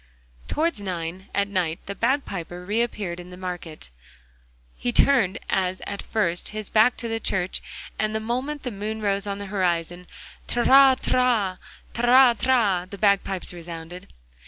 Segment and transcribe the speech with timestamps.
[0.47, 3.91] Towards nine at night the bagpiper re appeared on the market place.
[4.75, 7.61] He turned, as at first, his back to the church,
[7.99, 10.07] and the moment the moon rose on the horizon,
[10.47, 11.59] 'Trarira,
[11.93, 14.11] trari!' the bagpipes resounded.